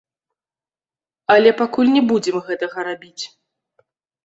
[1.35, 3.23] Але пакуль не будзем гэтага рабіць.